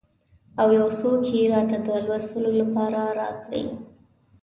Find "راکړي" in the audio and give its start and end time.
3.19-3.65